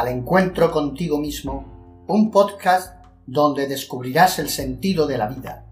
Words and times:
al 0.00 0.08
encuentro 0.08 0.70
contigo 0.70 1.18
mismo, 1.18 2.04
un 2.08 2.30
podcast 2.30 3.04
donde 3.26 3.68
descubrirás 3.68 4.38
el 4.38 4.48
sentido 4.48 5.06
de 5.06 5.18
la 5.18 5.28
vida. 5.28 5.66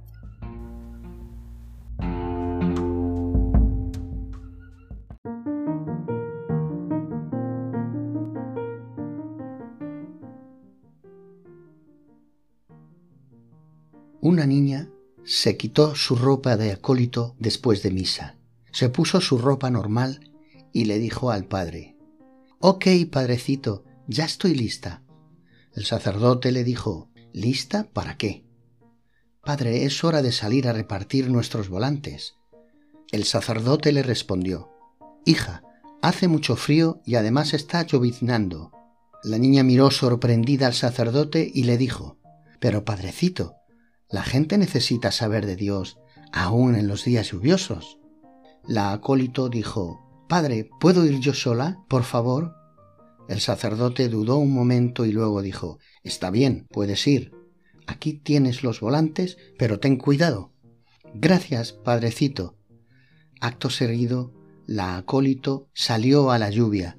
Una 14.21 14.45
niña 14.45 14.91
se 15.25 15.57
quitó 15.57 15.95
su 15.95 16.17
ropa 16.17 16.59
de 16.59 16.73
acólito 16.73 17.35
después 17.39 17.83
de 17.83 17.93
misa, 17.93 18.37
se 18.73 18.91
puso 18.91 19.23
su 19.23 19.39
ropa 19.39 19.71
normal 19.71 20.21
y 20.75 20.85
le 20.85 20.99
dijo 20.99 21.31
al 21.31 21.47
padre, 21.47 21.97
Ok, 22.61 22.89
padrecito, 23.11 23.85
ya 24.09 24.25
estoy 24.25 24.55
lista. 24.55 25.03
El 25.75 25.85
sacerdote 25.85 26.51
le 26.51 26.65
dijo, 26.65 27.11
¿Lista 27.33 27.89
para 27.93 28.17
qué? 28.17 28.45
Padre, 29.45 29.85
es 29.85 30.03
hora 30.03 30.23
de 30.23 30.33
salir 30.33 30.67
a 30.67 30.73
repartir 30.73 31.31
nuestros 31.31 31.69
volantes. 31.69 32.35
El 33.13 33.25
sacerdote 33.25 33.93
le 33.93 34.03
respondió, 34.03 34.71
Hija, 35.25 35.63
hace 36.03 36.27
mucho 36.27 36.57
frío 36.57 37.01
y 37.05 37.15
además 37.15 37.55
está 37.55 37.83
lloviznando. 37.83 38.73
La 39.23 39.39
niña 39.39 39.63
miró 39.63 39.91
sorprendida 39.91 40.67
al 40.67 40.75
sacerdote 40.75 41.51
y 41.53 41.65
le 41.65 41.77
dijo, 41.77 42.19
Pero 42.61 42.85
padrecito, 42.85 43.57
la 44.09 44.23
gente 44.23 44.57
necesita 44.57 45.13
saber 45.13 45.45
de 45.45 45.57
Dios 45.57 45.99
aún 46.33 46.77
en 46.77 46.89
los 46.89 47.05
días 47.05 47.31
lluviosos. 47.31 47.99
La 48.67 48.93
acólito 48.93 49.49
dijo, 49.49 50.01
Padre, 50.29 50.69
¿puedo 50.81 51.05
ir 51.05 51.21
yo 51.21 51.35
sola, 51.35 51.79
por 51.89 52.05
favor? 52.05 52.58
El 53.29 53.41
sacerdote 53.41 54.09
dudó 54.09 54.39
un 54.39 54.53
momento 54.53 55.05
y 55.05 55.13
luego 55.13 55.43
dijo, 55.43 55.79
Está 56.03 56.31
bien, 56.31 56.67
puedes 56.71 57.07
ir. 57.07 57.33
Aquí 57.87 58.15
tienes 58.15 58.63
los 58.63 58.81
volantes, 58.81 59.37
pero 59.59 59.79
ten 59.81 59.97
cuidado. 59.97 60.53
Gracias, 61.15 61.73
padrecito. 61.73 62.57
Acto 63.41 63.71
seguido, 63.71 64.33
la 64.67 64.97
acólito 64.97 65.69
salió 65.75 66.31
a 66.31 66.39
la 66.39 66.51
lluvia. 66.51 66.99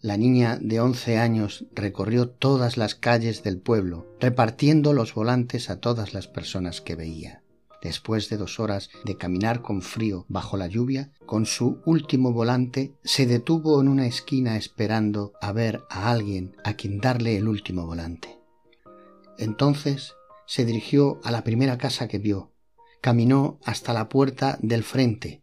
La 0.00 0.16
niña 0.16 0.58
de 0.60 0.80
once 0.80 1.18
años 1.18 1.66
recorrió 1.72 2.28
todas 2.30 2.76
las 2.76 2.94
calles 2.94 3.42
del 3.42 3.60
pueblo, 3.60 4.06
repartiendo 4.20 4.92
los 4.92 5.14
volantes 5.14 5.70
a 5.70 5.80
todas 5.80 6.14
las 6.14 6.28
personas 6.28 6.80
que 6.80 6.96
veía 6.96 7.42
después 7.82 8.28
de 8.28 8.36
dos 8.36 8.60
horas 8.60 8.90
de 9.04 9.16
caminar 9.16 9.62
con 9.62 9.82
frío 9.82 10.26
bajo 10.28 10.56
la 10.56 10.66
lluvia, 10.66 11.12
con 11.26 11.46
su 11.46 11.80
último 11.84 12.32
volante, 12.32 12.94
se 13.04 13.26
detuvo 13.26 13.80
en 13.80 13.88
una 13.88 14.06
esquina 14.06 14.56
esperando 14.56 15.32
a 15.40 15.52
ver 15.52 15.82
a 15.90 16.10
alguien 16.10 16.56
a 16.64 16.74
quien 16.74 16.98
darle 16.98 17.36
el 17.36 17.48
último 17.48 17.86
volante. 17.86 18.38
Entonces 19.38 20.14
se 20.46 20.64
dirigió 20.64 21.20
a 21.24 21.30
la 21.30 21.44
primera 21.44 21.78
casa 21.78 22.08
que 22.08 22.18
vio, 22.18 22.52
caminó 23.00 23.58
hasta 23.64 23.92
la 23.92 24.08
puerta 24.08 24.58
del 24.62 24.82
frente, 24.82 25.42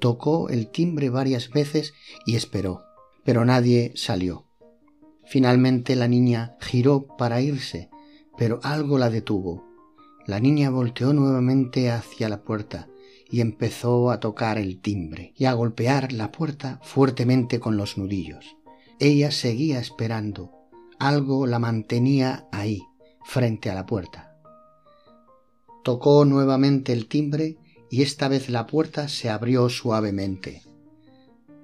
tocó 0.00 0.48
el 0.48 0.70
timbre 0.70 1.10
varias 1.10 1.50
veces 1.50 1.94
y 2.24 2.36
esperó, 2.36 2.84
pero 3.24 3.44
nadie 3.44 3.92
salió. 3.96 4.46
Finalmente 5.24 5.96
la 5.96 6.06
niña 6.06 6.56
giró 6.60 7.06
para 7.18 7.40
irse, 7.40 7.90
pero 8.38 8.60
algo 8.62 8.98
la 8.98 9.10
detuvo 9.10 9.66
la 10.26 10.40
niña 10.40 10.70
volteó 10.70 11.12
nuevamente 11.12 11.90
hacia 11.90 12.28
la 12.28 12.42
puerta 12.42 12.88
y 13.30 13.40
empezó 13.40 14.10
a 14.10 14.18
tocar 14.18 14.58
el 14.58 14.80
timbre 14.80 15.32
y 15.36 15.44
a 15.44 15.52
golpear 15.52 16.12
la 16.12 16.32
puerta 16.32 16.80
fuertemente 16.82 17.60
con 17.60 17.76
los 17.76 17.96
nudillos. 17.96 18.56
Ella 18.98 19.30
seguía 19.30 19.78
esperando. 19.78 20.52
Algo 20.98 21.46
la 21.46 21.58
mantenía 21.58 22.48
ahí, 22.50 22.82
frente 23.24 23.70
a 23.70 23.74
la 23.74 23.86
puerta. 23.86 24.36
Tocó 25.84 26.24
nuevamente 26.24 26.92
el 26.92 27.06
timbre 27.06 27.58
y 27.90 28.02
esta 28.02 28.28
vez 28.28 28.48
la 28.48 28.66
puerta 28.66 29.08
se 29.08 29.30
abrió 29.30 29.68
suavemente. 29.68 30.62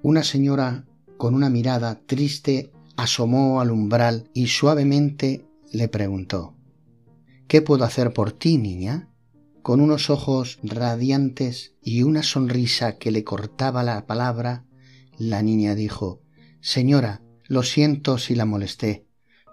Una 0.03 0.22
señora 0.22 0.84
con 1.17 1.34
una 1.34 1.51
mirada 1.51 2.01
triste 2.06 2.71
asomó 2.97 3.61
al 3.61 3.71
umbral 3.71 4.28
y 4.34 4.49
suavemente 4.49 5.47
le 5.72 5.89
preguntó 5.89 6.55
¿Qué 7.53 7.61
puedo 7.61 7.85
hacer 7.85 8.15
por 8.15 8.33
ti, 8.33 8.57
niña? 8.57 9.11
Con 9.61 9.83
unos 9.83 10.09
ojos 10.09 10.59
radiantes 10.63 11.75
y 11.83 12.03
una 12.03 12.23
sonrisa 12.23 12.97
que 12.97 13.11
le 13.11 13.25
cortaba 13.25 13.83
la 13.83 14.07
palabra, 14.07 14.65
la 15.19 15.43
niña 15.43 15.75
dijo 15.75 16.23
Señora, 16.63 17.21
lo 17.45 17.63
siento 17.63 18.17
si 18.17 18.35
la 18.35 18.47
molesté, 18.47 19.05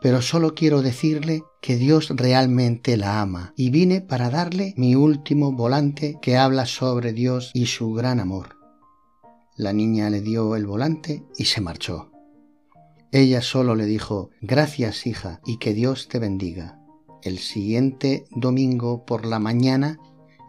pero 0.02 0.22
solo 0.22 0.56
quiero 0.56 0.82
decirle 0.82 1.44
que 1.62 1.76
Dios 1.76 2.08
realmente 2.16 2.96
la 2.96 3.20
ama 3.20 3.54
y 3.58 3.70
vine 3.70 4.00
para 4.00 4.30
darle 4.30 4.74
mi 4.78 4.96
último 4.96 5.52
volante 5.52 6.20
que 6.22 6.38
habla 6.38 6.68
sobre 6.68 7.12
Dios 7.12 7.52
y 7.54 7.66
su 7.66 7.92
gran 7.92 8.22
amor. 8.22 8.56
La 9.58 9.74
niña 9.74 10.10
le 10.10 10.22
dio 10.22 10.56
el 10.56 10.66
volante 10.66 11.26
y 11.38 11.44
se 11.44 11.60
marchó. 11.60 12.14
Ella 13.12 13.42
solo 13.42 13.76
le 13.76 13.84
dijo 13.88 14.30
Gracias, 14.40 15.06
hija, 15.06 15.42
y 15.46 15.58
que 15.58 15.74
Dios 15.74 16.08
te 16.08 16.20
bendiga. 16.20 16.79
El 17.24 17.40
siguiente 17.40 18.26
domingo 18.32 19.06
por 19.06 19.26
la 19.26 19.40
mañana 19.40 20.00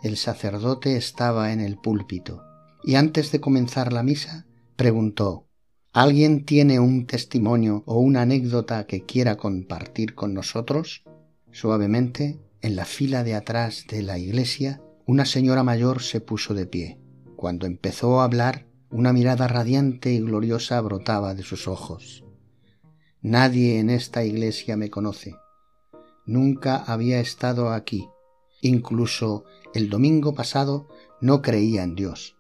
el 0.03 0.17
sacerdote 0.17 0.97
estaba 0.97 1.53
en 1.53 1.61
el 1.61 1.77
púlpito 1.77 2.43
y 2.85 2.95
antes 2.95 3.33
de 3.33 3.41
comenzar 3.41 3.93
la 3.93 4.03
misa 4.03 4.47
preguntó 4.77 5.47
¿Alguien 5.93 6.45
tiene 6.45 6.79
un 6.79 7.07
testimonio 7.07 7.83
o 7.87 7.99
una 7.99 8.23
anécdota 8.23 8.87
que 8.87 9.05
quiera 9.05 9.37
compartir 9.37 10.15
con 10.15 10.33
nosotros? 10.33 11.03
Suavemente, 11.51 12.39
en 12.61 12.77
la 12.77 12.85
fila 12.85 13.25
de 13.25 13.35
atrás 13.35 13.87
de 13.89 14.03
la 14.05 14.17
iglesia, 14.17 14.81
una 15.07 15.25
señora 15.25 15.65
mayor 15.65 16.01
se 16.01 16.21
puso 16.21 16.55
de 16.55 16.67
pie. 16.67 17.01
Cuando 17.35 17.67
empezó 17.67 18.21
a 18.21 18.25
hablar, 18.25 18.69
una 18.91 19.13
mirada 19.13 19.49
radiante 19.49 20.13
y 20.13 20.21
gloriosa 20.21 20.81
brotaba 20.81 21.35
de 21.35 21.43
sus 21.43 21.67
ojos. 21.67 22.25
Nadie 23.21 23.81
en 23.81 23.91
esta 23.91 24.25
iglesia 24.25 24.77
me 24.77 24.91
conoce, 24.91 25.35
nunca 26.31 26.77
había 26.77 27.21
estado 27.21 27.73
aquí. 27.73 28.09
Incluso 28.63 29.45
el 29.75 29.91
domingo 29.91 30.35
pasado 30.35 30.89
no 31.21 31.43
creía 31.43 31.83
en 31.83 31.95
Dios. 31.97 32.37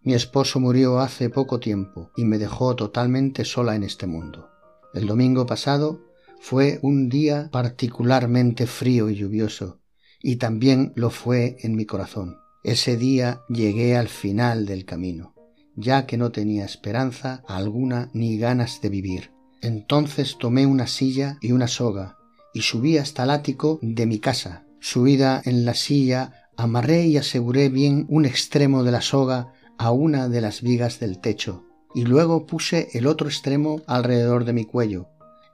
Mi 0.00 0.14
esposo 0.14 0.60
murió 0.60 1.00
hace 1.00 1.28
poco 1.28 1.60
tiempo 1.60 2.10
y 2.16 2.24
me 2.24 2.38
dejó 2.38 2.74
totalmente 2.76 3.44
sola 3.44 3.74
en 3.74 3.82
este 3.82 4.06
mundo. 4.06 4.48
El 4.94 5.06
domingo 5.06 5.46
pasado 5.46 6.00
fue 6.40 6.78
un 6.82 7.08
día 7.08 7.48
particularmente 7.52 8.66
frío 8.66 9.10
y 9.10 9.16
lluvioso, 9.16 9.80
y 10.20 10.36
también 10.36 10.92
lo 10.96 11.10
fue 11.10 11.56
en 11.60 11.76
mi 11.76 11.84
corazón. 11.84 12.36
Ese 12.64 12.96
día 12.96 13.42
llegué 13.48 13.96
al 13.96 14.08
final 14.08 14.66
del 14.66 14.84
camino, 14.84 15.34
ya 15.76 16.06
que 16.06 16.16
no 16.16 16.30
tenía 16.30 16.64
esperanza 16.64 17.42
alguna 17.48 18.10
ni 18.12 18.38
ganas 18.38 18.80
de 18.80 18.88
vivir. 18.88 19.32
Entonces 19.62 20.36
tomé 20.38 20.66
una 20.66 20.86
silla 20.86 21.38
y 21.40 21.52
una 21.52 21.68
soga 21.68 22.18
y 22.54 22.62
subí 22.62 22.98
hasta 22.98 23.24
el 23.24 23.30
ático 23.30 23.78
de 23.82 24.06
mi 24.06 24.18
casa. 24.18 24.64
Subida 24.80 25.40
en 25.44 25.64
la 25.64 25.74
silla, 25.74 26.48
amarré 26.56 27.06
y 27.06 27.16
aseguré 27.16 27.68
bien 27.68 28.06
un 28.08 28.24
extremo 28.24 28.84
de 28.84 28.92
la 28.92 29.00
soga 29.00 29.52
a 29.78 29.92
una 29.92 30.28
de 30.28 30.40
las 30.40 30.62
vigas 30.62 31.00
del 31.00 31.20
techo, 31.20 31.64
y 31.94 32.04
luego 32.04 32.46
puse 32.46 32.88
el 32.92 33.06
otro 33.06 33.28
extremo 33.28 33.82
alrededor 33.86 34.44
de 34.44 34.52
mi 34.52 34.64
cuello. 34.64 35.08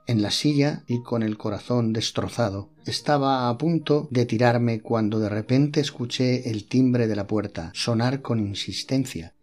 En 0.07 0.23
la 0.23 0.31
silla 0.31 0.83
y 0.87 1.03
con 1.03 1.21
el 1.21 1.37
corazón 1.37 1.93
destrozado. 1.93 2.69
Estaba 2.85 3.47
a 3.47 3.57
punto 3.59 4.07
de 4.09 4.25
tirarme 4.25 4.81
cuando 4.81 5.19
de 5.19 5.29
repente 5.29 5.79
escuché 5.79 6.49
el 6.49 6.67
timbre 6.67 7.07
de 7.07 7.15
la 7.15 7.27
puerta 7.27 7.71
sonar 7.75 8.23
con 8.23 8.39
insistencia. 8.39 9.35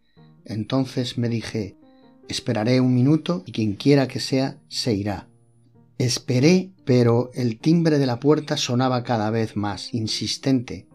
Entonces 0.45 1.19
me 1.19 1.29
dije 1.29 1.77
Esperaré 2.29 2.81
un 2.81 2.95
minuto 2.95 3.45
y 3.47 3.53
quien 3.53 3.75
quiera 3.75 4.09
que 4.09 4.19
sea 4.19 4.59
se 4.69 4.95
irá. 4.95 5.29
Esperé, 5.99 6.73
pero 6.85 7.31
el 7.33 7.59
timbre 7.59 7.99
de 7.99 8.05
la 8.05 8.21
puerta 8.21 8.59
sonaba 8.59 9.03
cada 9.03 9.31
vez 9.31 9.57
más 9.57 9.95
insistente, 9.95 10.87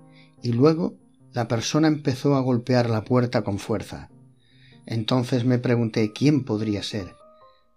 y 0.44 0.52
luego 0.54 0.96
la 1.34 1.48
persona 1.48 1.88
empezó 1.88 2.36
a 2.36 2.42
golpear 2.42 2.90
la 2.90 3.04
puerta 3.04 3.44
con 3.44 3.58
fuerza. 3.58 4.10
Entonces 4.86 5.44
me 5.44 5.58
pregunté 5.58 6.12
quién 6.14 6.44
podría 6.44 6.84
ser. 6.84 7.16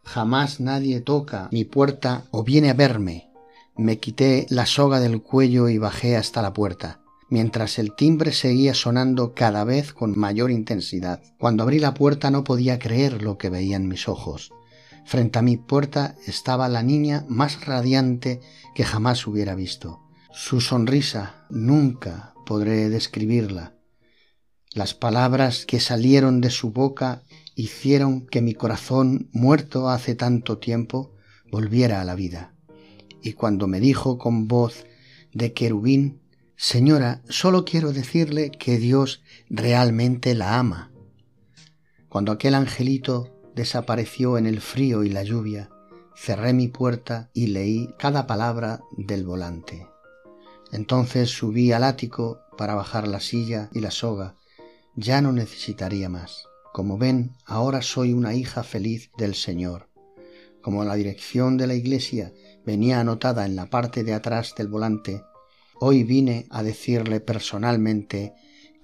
Jamás 0.05 0.61
nadie 0.61 1.00
toca 1.00 1.49
mi 1.50 1.65
puerta 1.65 2.25
o 2.31 2.44
viene 2.44 2.71
a 2.71 2.75
verme. 2.75 3.31
Me 3.76 3.99
quité 3.99 4.47
la 4.50 4.67
soga 4.67 5.00
del 5.00 5.23
cuello 5.23 5.69
y 5.71 5.79
bajé 5.79 6.17
hasta 6.17 6.43
la 6.43 6.53
puerta, 6.53 7.00
mientras 7.31 7.79
el 7.79 7.94
timbre 7.94 8.32
seguía 8.32 8.75
sonando 8.75 9.32
cada 9.32 9.65
vez 9.65 9.94
con 9.94 10.19
mayor 10.19 10.50
intensidad. 10.50 11.23
Cuando 11.38 11.62
abrí 11.62 11.79
la 11.79 11.94
puerta 11.94 12.31
no 12.31 12.44
podía 12.44 12.79
creer 12.79 13.23
lo 13.23 13.38
que 13.38 13.49
veían 13.49 13.88
mis 13.88 14.09
ojos. 14.09 14.53
Frente 15.04 15.38
a 15.38 15.42
mi 15.42 15.56
puerta 15.56 16.16
estaba 16.26 16.68
la 16.68 16.82
niña 16.82 17.24
más 17.28 17.66
radiante 17.66 18.40
que 18.74 18.84
jamás 18.84 19.26
hubiera 19.26 19.54
visto. 19.54 20.00
Su 20.32 20.60
sonrisa 20.60 21.46
nunca 21.50 22.34
podré 22.46 22.88
describirla. 22.88 23.74
Las 24.72 24.94
palabras 24.94 25.66
que 25.66 25.78
salieron 25.78 26.40
de 26.40 26.50
su 26.50 26.72
boca 26.72 27.22
hicieron 27.54 28.26
que 28.26 28.42
mi 28.42 28.54
corazón, 28.54 29.28
muerto 29.32 29.88
hace 29.88 30.14
tanto 30.14 30.58
tiempo, 30.58 31.14
volviera 31.50 32.00
a 32.00 32.04
la 32.04 32.16
vida. 32.16 32.54
Y 33.22 33.34
cuando 33.34 33.68
me 33.68 33.78
dijo 33.78 34.18
con 34.18 34.48
voz 34.48 34.86
de 35.32 35.52
querubín, 35.52 36.20
Señora, 36.56 37.22
solo 37.28 37.64
quiero 37.64 37.92
decirle 37.92 38.50
que 38.50 38.78
Dios 38.78 39.22
realmente 39.50 40.34
la 40.34 40.58
ama. 40.58 40.92
Cuando 42.08 42.32
aquel 42.32 42.54
angelito 42.54 43.33
desapareció 43.54 44.38
en 44.38 44.46
el 44.46 44.60
frío 44.60 45.04
y 45.04 45.10
la 45.10 45.22
lluvia, 45.22 45.70
cerré 46.16 46.52
mi 46.52 46.68
puerta 46.68 47.30
y 47.32 47.48
leí 47.48 47.94
cada 47.98 48.26
palabra 48.26 48.80
del 48.96 49.24
volante. 49.24 49.88
Entonces 50.72 51.30
subí 51.30 51.72
al 51.72 51.84
ático 51.84 52.40
para 52.56 52.74
bajar 52.74 53.06
la 53.06 53.20
silla 53.20 53.68
y 53.72 53.80
la 53.80 53.90
soga. 53.90 54.36
Ya 54.96 55.20
no 55.20 55.32
necesitaría 55.32 56.08
más. 56.08 56.46
Como 56.72 56.98
ven, 56.98 57.36
ahora 57.44 57.82
soy 57.82 58.12
una 58.12 58.34
hija 58.34 58.64
feliz 58.64 59.10
del 59.16 59.34
Señor. 59.34 59.88
Como 60.62 60.84
la 60.84 60.94
dirección 60.94 61.56
de 61.56 61.66
la 61.66 61.74
iglesia 61.74 62.32
venía 62.64 63.00
anotada 63.00 63.44
en 63.46 63.54
la 63.54 63.66
parte 63.66 64.02
de 64.02 64.14
atrás 64.14 64.54
del 64.56 64.68
volante, 64.68 65.22
hoy 65.78 66.04
vine 66.04 66.46
a 66.50 66.62
decirle 66.62 67.20
personalmente 67.20 68.32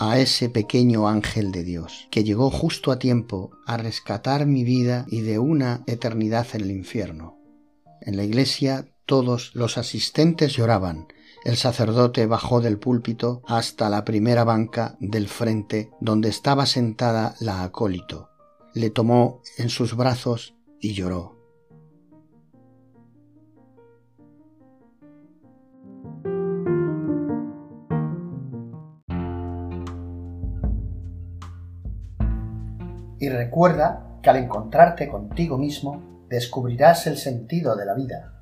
a 0.01 0.19
ese 0.19 0.49
pequeño 0.49 1.07
ángel 1.07 1.53
de 1.53 1.63
Dios, 1.63 2.09
que 2.11 2.25
llegó 2.25 2.51
justo 2.51 2.91
a 2.91 2.99
tiempo 2.99 3.51
a 3.67 3.77
rescatar 3.77 4.47
mi 4.47 4.65
vida 4.65 5.05
y 5.09 5.21
de 5.21 5.39
una 5.39 5.85
eternidad 5.87 6.47
en 6.55 6.63
el 6.63 6.71
infierno. 6.71 7.39
En 8.01 8.17
la 8.17 8.25
iglesia 8.25 8.89
todos 9.05 9.55
los 9.55 9.77
asistentes 9.77 10.55
lloraban. 10.55 11.07
El 11.45 11.59
sacerdote 11.59 12.25
bajó 12.25 12.63
del 12.63 12.79
púlpito 12.79 13.43
hasta 13.47 13.91
la 13.91 14.05
primera 14.07 14.43
banca 14.45 14.97
del 15.01 15.29
frente 15.29 15.91
donde 16.01 16.31
estaba 16.31 16.65
sentada 16.65 17.35
la 17.39 17.63
acólito. 17.63 18.31
Le 18.73 18.89
tomó 18.89 19.43
en 19.59 19.69
sus 19.69 19.95
brazos 19.95 20.55
y 20.81 20.95
lloró. 20.95 21.40
Y 33.21 33.29
recuerda 33.29 34.19
que 34.23 34.31
al 34.31 34.37
encontrarte 34.37 35.09
contigo 35.09 35.57
mismo 35.59 36.25
descubrirás 36.29 37.07
el 37.07 37.19
sentido 37.19 37.77
de 37.77 37.87
la 37.87 37.95
vida. 37.95 38.40